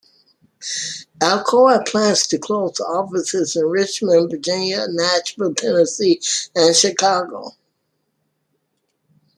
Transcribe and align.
Alcoa 1.19 1.85
plans 1.85 2.25
to 2.25 2.39
close 2.39 2.79
offices 2.79 3.55
in 3.55 3.65
Richmond, 3.67 4.31
Virginia; 4.31 4.87
Nashville, 4.89 5.53
Tennessee; 5.53 6.19
and 6.55 6.75
Chicago. 6.75 7.51